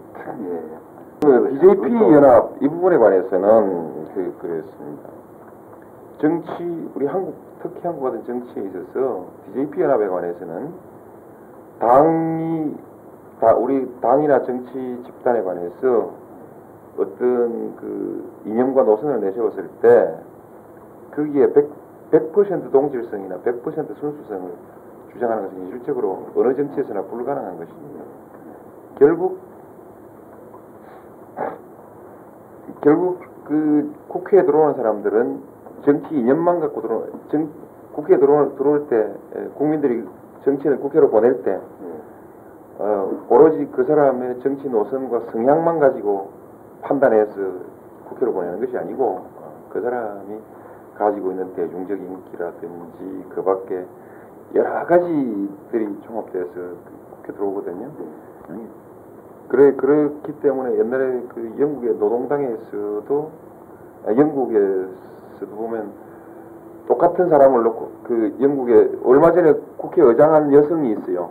그 1.22 1.50
BJP 1.50 1.94
연합 2.14 2.62
이 2.62 2.68
부분에 2.68 2.98
관해서는 2.98 4.06
그 4.14 4.36
그랬습니다. 4.40 5.10
정치 6.20 6.90
우리 6.96 7.06
한국 7.06 7.36
특히 7.62 7.80
한국 7.84 8.04
같은 8.04 8.24
정치에 8.26 8.64
있어서 8.64 9.26
BJP 9.46 9.82
연합에 9.82 10.08
관해서는 10.08 10.74
당이 11.80 12.76
다 13.40 13.56
우리 13.56 13.92
당이나 14.02 14.44
정치 14.44 14.72
집단에 15.06 15.42
관해서 15.42 16.12
어떤 16.98 17.76
그 17.76 18.32
이념과 18.46 18.84
노선을 18.84 19.22
내세웠을 19.22 19.70
때 19.82 20.16
거기에 21.16 21.54
100, 21.54 21.70
100% 22.12 22.72
동질성이나 22.72 23.38
100% 23.38 23.96
순수성을 24.00 24.52
주장하는 25.14 25.44
것은 25.44 25.62
현실적으로 25.64 26.28
어느 26.36 26.56
정치에서나 26.56 27.04
불가능한 27.04 27.58
것입니다. 27.58 28.04
결국 28.98 29.47
결국 32.82 33.21
그 33.45 33.93
국회에 34.08 34.43
들어오는 34.45 34.76
사람들은 34.76 35.41
정치 35.86 36.15
이념만 36.15 36.60
갖고 36.60 36.82
들어 36.82 37.06
정 37.30 37.50
국회에 37.93 38.17
들어올, 38.17 38.56
들어올 38.56 38.88
때 38.88 39.13
에, 39.36 39.47
국민들이 39.56 40.06
정치인을 40.43 40.80
국회로 40.80 41.10
보낼 41.10 41.43
때 41.43 41.60
어, 42.80 43.26
오로지 43.30 43.67
그 43.71 43.84
사람의 43.86 44.39
정치 44.41 44.69
노선과 44.69 45.32
성향만 45.32 45.80
가지고 45.80 46.30
판단해서 46.82 47.34
국회로 48.10 48.34
보내는 48.34 48.60
것이 48.60 48.78
아니고 48.78 49.04
어, 49.04 49.54
그 49.69 49.82
사람이 49.82 50.39
가지고 50.95 51.32
있는 51.32 51.54
대중적 51.54 51.97
인기라든지 52.00 53.26
그 53.30 53.43
밖에 53.43 53.86
여러 54.56 54.86
가지들이 54.86 56.00
종합돼서 56.06 56.54
그 56.54 56.78
국회 57.15 57.34
들어오거든요. 57.34 57.89
그래 59.50 59.74
그렇기 59.76 60.40
때문에 60.42 60.78
옛날에 60.78 61.22
그 61.30 61.56
영국의 61.60 61.96
노동당에서도 61.96 63.32
아, 64.06 64.16
영국에서도 64.16 65.56
보면 65.56 65.92
똑같은 66.88 67.30
사람을 67.30 67.64
놓고 67.64 67.92
그 68.04 68.36
영국에 68.42 68.98
얼마 69.04 69.32
전에 69.32 69.54
국회의장 69.78 70.34
한 70.34 70.54
여성이 70.54 70.94
있어요. 70.94 71.30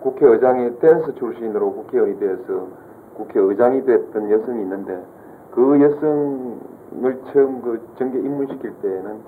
국회의장이 0.00 0.78
댄서 0.78 1.14
출신으로 1.16 1.72
국회의원이 1.72 2.18
돼서 2.18 2.66
국회의장이 3.14 3.84
됐던 3.84 4.30
여성이 4.30 4.62
있는데 4.62 5.02
그 5.52 5.80
여성을 5.80 7.20
처음 7.32 7.62
그 7.62 7.80
정계 7.98 8.18
입문시킬 8.18 8.72
때는 8.80 9.18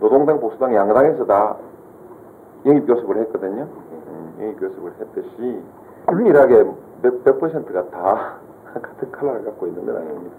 노동당 0.00 0.40
보수당 0.40 0.74
양당에서 0.74 1.24
다 1.26 1.56
영입 2.66 2.86
교섭을 2.86 3.16
했거든요. 3.18 3.62
음, 3.62 4.34
영입 4.40 4.60
교섭을 4.60 4.92
했듯이 5.00 5.62
균일하게 6.08 6.64
몇, 7.02 7.24
몇 7.24 7.40
퍼센트가 7.40 7.88
다 7.90 8.36
같은 8.74 9.12
컬러를 9.12 9.44
갖고 9.44 9.66
있는 9.66 9.84
건 9.86 9.96
아닙니다. 9.96 10.36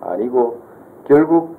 아니고 0.00 0.58
결국 1.04 1.56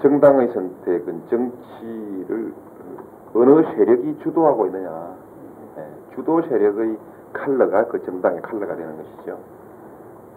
정당의 0.00 0.48
선택은 0.52 1.22
정치를 1.30 2.52
어느 3.34 3.62
세력이 3.74 4.18
주도하고 4.22 4.66
있느냐 4.66 5.14
예, 5.78 6.14
주도 6.14 6.42
세력의 6.42 6.96
컬러가 7.32 7.86
그 7.86 8.02
정당의 8.04 8.42
컬러가 8.42 8.76
되는 8.76 8.96
것이죠. 8.96 9.38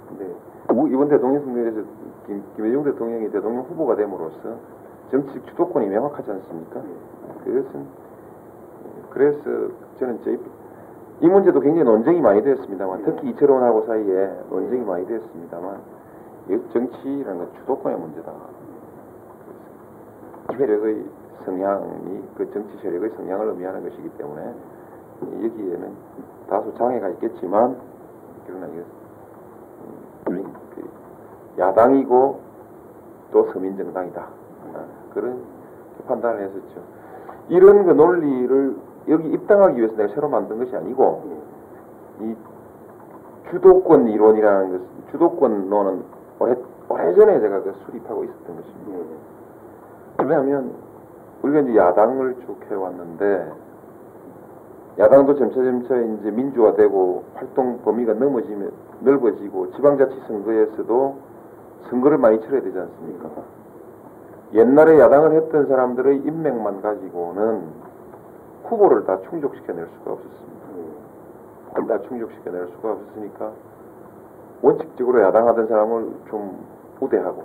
근데 0.09 0.33
우- 0.73 0.87
이번 0.87 1.09
대통령 1.09 1.43
선거에서 1.43 1.81
김, 2.25 2.43
김대중 2.55 2.83
대통령이 2.83 3.29
대통령 3.31 3.63
후보가 3.63 3.95
됨으로써 3.95 4.55
정치 5.11 5.39
주도권이 5.45 5.87
명확하지 5.87 6.31
않습니까? 6.31 6.81
그것은 7.43 7.85
그래서 9.11 9.39
저는 9.99 10.19
저희 10.23 10.39
이 11.19 11.27
문제도 11.27 11.59
굉장히 11.59 11.83
논쟁이 11.83 12.21
많이 12.21 12.43
되었습니다만 12.43 13.03
특히 13.03 13.29
이철원 13.29 13.63
하고 13.63 13.83
사이에 13.85 14.31
논쟁이 14.49 14.85
많이 14.85 15.05
되었습니다만 15.07 15.79
이 16.49 16.59
정치라는 16.71 17.37
건 17.39 17.49
주도권의 17.59 17.99
문제다. 17.99 18.31
세력의 20.55 21.05
성향이 21.45 22.23
그 22.35 22.51
정치 22.51 22.77
세력의 22.81 23.11
성향을 23.11 23.47
의미하는 23.47 23.83
것이기 23.83 24.09
때문에 24.17 24.53
여기에는 25.21 25.91
다소 26.49 26.73
장애가 26.75 27.09
있겠지만 27.09 27.77
그러나 28.45 28.67
이게 28.67 28.83
음, 30.29 30.53
그 30.75 30.89
야당이고 31.59 32.39
또 33.31 33.51
서민정당이다 33.51 34.21
아, 34.21 34.85
그런 35.13 35.41
판단을 36.07 36.41
했었죠. 36.41 36.81
이런 37.49 37.85
그 37.85 37.91
논리를 37.91 38.75
여기 39.09 39.29
입당하기 39.29 39.77
위해서 39.77 39.95
내가 39.95 40.13
새로 40.13 40.29
만든 40.29 40.57
것이 40.59 40.75
아니고 40.75 41.23
이 42.21 42.35
주도권 43.49 44.07
이론이라는 44.09 44.71
것 44.71 45.11
주도권론은 45.11 46.03
오래 46.39 46.55
오래전에 46.89 47.39
제가 47.39 47.61
그 47.61 47.73
수립하고 47.85 48.23
있었던 48.23 48.55
것입니다. 48.55 49.15
왜냐하면 50.19 50.71
우리가 51.41 51.59
이제 51.61 51.75
야당을 51.75 52.35
쭉 52.45 52.57
해왔는데 52.69 53.51
야당도 54.99 55.35
점차 55.35 55.55
점차 55.55 55.95
이제 55.95 56.31
민주화되고 56.31 57.23
활동 57.35 57.79
범위가 57.83 58.13
넘어지면 58.13 58.71
넓어지고 59.01 59.71
지방자치 59.73 60.19
선거에서도 60.27 61.15
선거를 61.89 62.17
많이 62.17 62.41
치러야 62.41 62.61
되지 62.61 62.77
않습니까? 62.79 63.29
옛날에 64.53 64.99
야당을 64.99 65.33
했던 65.33 65.67
사람들의 65.67 66.17
인맥만 66.19 66.81
가지고는 66.81 67.86
후보를 68.67 69.05
다 69.05 69.19
충족시켜낼 69.29 69.87
수가 69.97 70.13
없었습니다. 70.13 70.57
다 71.87 72.01
충족시켜낼 72.07 72.67
수가 72.67 72.91
없었으니까 72.91 73.51
원칙적으로 74.61 75.21
야당하던 75.21 75.67
사람을 75.67 76.11
좀 76.29 76.65
우대하고 76.99 77.43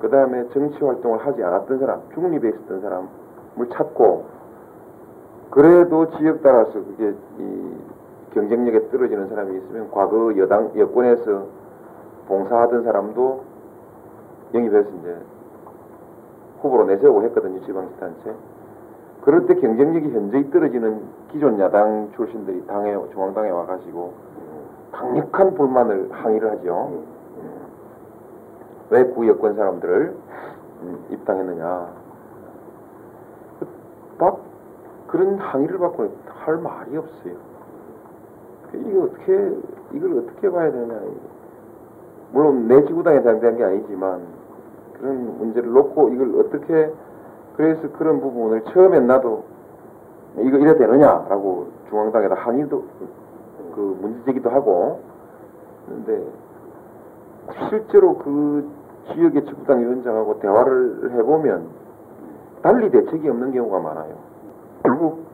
그 0.00 0.10
다음에 0.10 0.48
정치 0.50 0.82
활동을 0.82 1.24
하지 1.26 1.42
않았던 1.42 1.78
사람, 1.78 2.02
중립에 2.14 2.48
있었던 2.48 2.80
사람을 2.80 3.68
찾고 3.72 4.24
그래도 5.50 6.10
지역 6.16 6.42
따라서 6.42 6.72
그게 6.72 7.14
이 7.38 7.76
경쟁력에 8.32 8.90
떨어지는 8.90 9.28
사람이 9.28 9.56
있으면 9.56 9.90
과거 9.90 10.36
여당 10.36 10.70
여권에서 10.76 11.46
봉사하던 12.28 12.82
사람도 12.82 13.44
영입해서 14.54 14.88
이제 15.00 15.16
후보로 16.60 16.84
내세우고 16.86 17.22
했거든요 17.24 17.60
지방자치단체. 17.64 18.34
그럴 19.26 19.44
때 19.46 19.56
경쟁력이 19.56 20.08
현저히 20.10 20.48
떨어지는 20.52 21.02
기존 21.32 21.58
야당 21.58 22.12
출신들이 22.14 22.64
당에 22.68 22.96
중앙당에 23.12 23.50
와가지고 23.50 24.14
강력한 24.92 25.52
불만을 25.54 26.10
항의를 26.12 26.52
하죠. 26.52 27.02
왜 28.90 29.02
구여권 29.02 29.56
사람들을 29.56 30.16
음, 30.82 31.04
입당했느냐. 31.10 31.88
그막 34.16 34.42
그런 35.08 35.38
항의를 35.38 35.76
받고 35.80 36.08
할 36.28 36.58
말이 36.58 36.96
없어요. 36.96 37.34
그 38.70 38.76
이거 38.76 39.06
어떻게 39.06 39.56
이걸 39.92 40.18
어떻게 40.18 40.48
봐야 40.48 40.70
되냐. 40.70 41.00
물론 42.32 42.68
내 42.68 42.80
지구당에 42.86 43.22
대한 43.22 43.40
게 43.40 43.64
아니지만 43.64 44.20
그런 44.92 45.36
문제를 45.38 45.72
놓고 45.72 46.10
이걸 46.10 46.40
어떻게 46.40 46.92
그래서 47.56 47.88
그런 47.92 48.20
부분을 48.20 48.62
처음엔 48.64 49.06
나도 49.06 49.44
이거 50.38 50.58
이래 50.58 50.76
되느냐라고 50.76 51.68
중앙당에다 51.88 52.34
항의도 52.34 52.84
그 53.74 53.98
문제 54.00 54.24
제기도 54.24 54.50
하고 54.50 55.00
그런데 55.86 56.26
실제로 57.68 58.18
그 58.18 58.68
지역의 59.12 59.44
지구당 59.46 59.80
위원장하고 59.80 60.38
대화를 60.40 61.10
해보면 61.12 61.68
달리 62.62 62.90
대책이 62.90 63.28
없는 63.28 63.52
경우가 63.52 63.78
많아요. 63.78 64.14
결국 64.82 65.24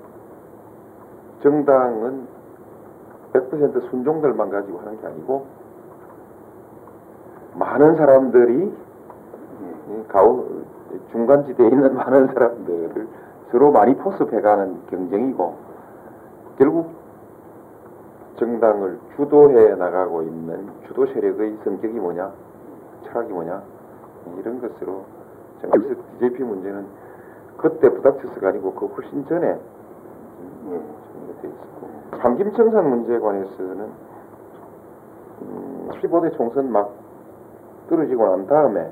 정당은 1.43 2.27
100% 3.33 3.91
순종들만 3.91 4.51
가지고 4.51 4.79
하는 4.81 5.01
게 5.01 5.07
아니고 5.07 5.47
많은 7.55 7.97
사람들이 7.97 8.73
이 9.89 10.03
가운 10.09 10.62
중간지대에 11.11 11.69
있는 11.69 11.95
많은 11.97 12.29
사람들을 12.29 13.09
서로 13.51 13.71
많이 13.71 13.95
포섭해가는 13.97 14.87
경쟁이고 14.87 15.57
결국 16.59 16.93
정당을 18.37 18.99
주도해 19.17 19.75
나가고 19.77 20.23
있는 20.23 20.69
주도 20.87 21.07
세력의 21.07 21.59
성격이 21.65 21.99
뭐냐, 21.99 22.33
철학이 23.05 23.33
뭐냐 23.33 23.63
이런 24.39 24.61
것으로 24.61 25.05
그래서 25.61 25.95
DJP 26.19 26.43
문제는 26.43 26.87
그때 27.57 27.89
부닥쳐서가 27.89 28.49
아니고 28.49 28.75
그 28.75 28.87
훨씬 28.87 29.25
전에 29.27 29.59
정리가 30.65 31.41
돼 31.41 31.49
있었고. 31.49 31.89
삼김청산 32.21 32.89
문제에 32.89 33.19
관해서는 33.19 33.89
음, 35.43 35.89
15대 35.93 36.37
총선 36.37 36.71
막 36.71 36.93
떨어지고 37.89 38.29
난 38.29 38.47
다음에 38.47 38.91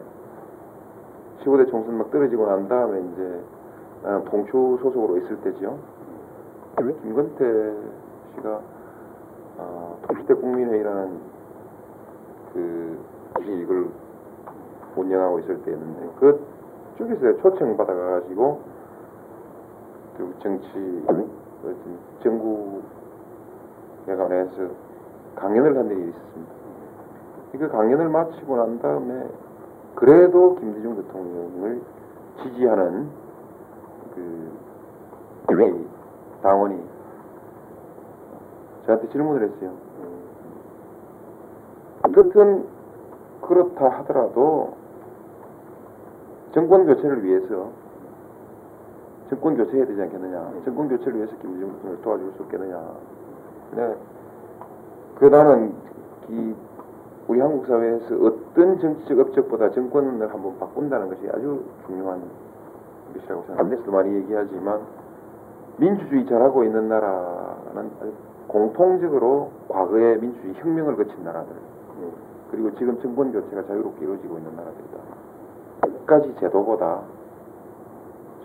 15대 1.42 1.70
총선 1.70 1.96
막 1.98 2.10
떨어지고 2.10 2.46
난 2.46 2.68
다음에 2.68 3.00
이제 3.00 3.40
나는 4.02 4.24
동추 4.24 4.78
소속으로 4.82 5.18
있을 5.18 5.40
때지요. 5.42 5.78
김건태 6.76 7.74
씨가 8.34 8.60
어, 9.58 9.98
동시대 10.06 10.34
국민회의라는 10.34 11.18
그 12.52 12.98
이걸 13.40 13.90
운영하고 14.96 15.38
있을 15.40 15.62
때였는데 15.62 16.10
그 16.18 16.40
쪽에서 16.98 17.36
초청 17.42 17.76
받아가지고 17.76 18.60
그 20.16 20.34
정치 20.40 20.68
그 20.72 21.76
정구에 22.22 24.16
관해서 24.16 24.68
강연을 25.36 25.76
한 25.76 25.86
일이 25.90 26.08
있었습니다. 26.08 26.52
그 27.52 27.68
강연을 27.68 28.08
마치고 28.08 28.56
난 28.56 28.78
다음에 28.80 29.28
그래도 29.94 30.56
김대중 30.56 30.96
대통령을 30.96 31.80
지지하는 32.42 33.08
그 34.14 34.50
당원이 36.42 36.82
저한테 38.86 39.08
질문을 39.10 39.48
했어요. 39.48 39.72
어떻든 42.02 42.66
그렇다 43.42 43.88
하더라도 43.88 44.74
정권 46.52 46.86
교체를 46.86 47.22
위해서 47.24 47.70
정권 49.28 49.56
교체해야 49.56 49.86
되지 49.86 50.00
않겠느냐. 50.02 50.52
정권 50.64 50.88
교체를 50.88 51.16
위해서 51.16 51.36
김대중 51.36 51.72
대통령을 51.74 52.02
도와줄 52.02 52.32
수 52.36 52.42
없겠느냐. 52.42 52.90
네. 53.76 53.96
그 55.16 55.26
나는 55.26 55.74
이 56.28 56.54
우리 57.30 57.38
한국 57.38 57.64
사회에서 57.64 58.16
어떤 58.24 58.80
정치적 58.80 59.16
업적보다 59.20 59.70
정권을 59.70 60.34
한번 60.34 60.58
바꾼다는 60.58 61.10
것이 61.10 61.28
아주 61.28 61.62
중요한 61.86 62.20
것이라고 63.14 63.42
생각합니다. 63.42 63.62
안에서도 63.62 63.92
많이 63.92 64.16
얘기하지만 64.16 64.80
민주주의 65.76 66.26
잘하고 66.26 66.64
있는 66.64 66.88
나라는 66.88 67.88
공통적으로 68.48 69.52
과거에 69.68 70.16
민주주의 70.16 70.54
혁명을 70.54 70.96
거친 70.96 71.22
나라들 71.22 71.54
그리고 72.50 72.74
지금 72.74 73.00
정권 73.00 73.30
교체가 73.30 73.62
자유롭게 73.64 74.04
이루어지고 74.04 74.36
있는 74.38 74.56
나라들이다. 74.56 74.98
몇 75.82 76.06
가지 76.06 76.34
제도보다 76.40 77.00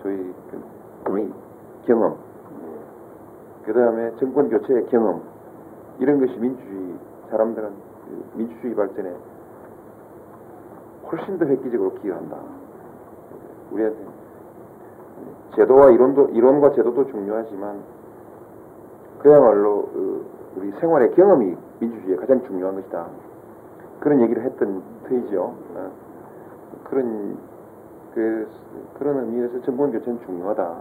그 0.03 0.35
우리 1.09 1.33
경험, 1.87 2.17
그 3.63 3.73
다음에 3.73 4.11
정권 4.17 4.47
교체의 4.47 4.85
경험 4.89 5.23
이런 5.97 6.19
것이 6.19 6.37
민주주의 6.37 6.93
사람들은 7.31 7.69
그 7.69 7.94
민주주의 8.35 8.75
발전에 8.75 9.13
훨씬 11.11 11.37
더 11.37 11.45
획기적으로 11.45 11.93
기여한다. 11.95 12.37
우리한테 13.71 13.99
제도와 15.55 15.91
이론도 15.91 16.29
이론과 16.29 16.71
제도도 16.73 17.07
중요하지만 17.07 17.79
그야말로 19.19 19.89
그 19.93 20.25
우리 20.57 20.71
생활의 20.79 21.11
경험이 21.11 21.55
민주주의에 21.79 22.17
가장 22.17 22.41
중요한 22.43 22.75
것이다. 22.75 23.07
그런 23.99 24.21
얘기를 24.21 24.43
했던 24.43 24.83
터이죠. 25.07 25.55
어. 25.75 25.91
그런 26.85 27.37
그 28.13 28.47
그런 28.97 29.19
의미에서 29.19 29.61
정권 29.61 29.91
교체는 29.91 30.19
중요하다. 30.25 30.75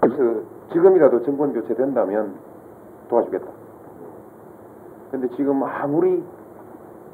그래서 0.00 0.40
지금이라도 0.72 1.22
정권 1.24 1.52
교체 1.52 1.74
된다면 1.74 2.34
도와주겠다. 3.08 3.55
근데 5.10 5.28
지금 5.36 5.62
아무리 5.62 6.22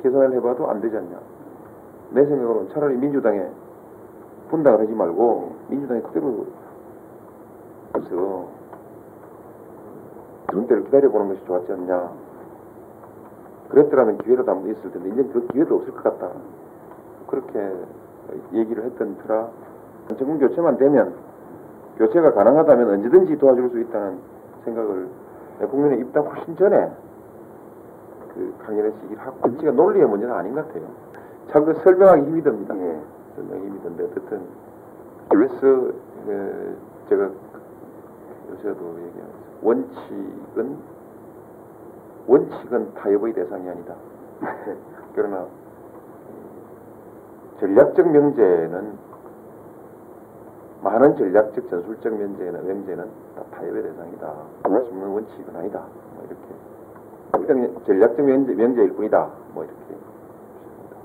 계산을 0.03 0.33
해봐도 0.35 0.69
안 0.69 0.81
되지 0.81 0.97
않냐. 0.97 1.19
내 2.11 2.27
생각으로는 2.27 2.69
차라리 2.71 2.97
민주당에 2.97 3.47
분당을 4.51 4.81
하지 4.81 4.93
말고 4.93 5.57
민주당이 5.69 6.03
그대로 6.03 6.47
해서 7.97 8.49
그런 10.47 10.67
때를 10.67 10.85
기다려보는 10.85 11.29
것이 11.29 11.45
좋았지 11.47 11.73
않냐. 11.73 12.11
그랬더라면 13.71 14.19
기회라도 14.19 14.51
한번 14.51 14.71
있을 14.71 14.91
텐데 14.93 15.09
이제 15.11 15.23
그 15.33 15.47
기회도 15.49 15.77
없을 15.77 15.95
것 15.95 16.03
같다. 16.03 16.31
그렇게 17.29 17.73
얘기를 18.53 18.85
했던 18.85 19.17
터라 19.19 19.49
정권 20.19 20.39
교체만 20.39 20.77
되면 20.77 21.15
교체가 21.97 22.33
가능하다면 22.33 22.91
언제든지 22.91 23.39
도와줄 23.39 23.71
수 23.71 23.81
있다는 23.81 24.19
생각을 24.65 25.09
국민의 25.71 26.01
입당 26.01 26.27
훨씬 26.27 26.57
전에 26.57 26.91
그 28.35 28.55
강연에서 28.65 28.97
얘기를 29.05 29.23
하고 29.27 29.39
정치가 29.43 29.73
논리의 29.73 30.07
문제는 30.07 30.35
아닌 30.35 30.55
것 30.55 30.67
같아요. 30.67 30.85
참 31.51 31.65
그 31.65 31.75
설명하기 31.83 32.23
힘이 32.23 32.43
듭니다. 32.43 32.75
예. 32.77 33.01
설명이 33.37 33.67
힘이 33.67 33.81
든데 33.83 34.05
어쨌든 34.05 34.41
그래서 35.29 35.61
그 35.61 36.77
제가 37.09 37.31
요새도 38.51 39.01
얘기하면서 39.01 39.39
원칙은 39.63 40.77
원칙은 42.27 42.95
타협의 42.95 43.33
대상이 43.35 43.69
아니다. 43.69 43.95
그러나 45.15 45.47
전략적 47.61 48.09
명제는 48.11 48.99
많은 50.83 51.17
전략적 51.17 51.69
전술적 51.69 52.13
명제는 52.15 52.67
명제는 52.67 53.05
다 53.37 53.43
타협의 53.53 53.83
대상이다. 53.83 54.33
말씀은 54.69 55.09
원칙은 55.09 55.57
아니다. 55.57 55.85
뭐 56.15 56.25
이렇게 56.27 56.45
전략적 57.87 58.25
명제, 58.25 58.55
명제일 58.55 58.93
뿐이다. 58.93 59.31
뭐 59.55 59.65
이렇게 59.65 60.12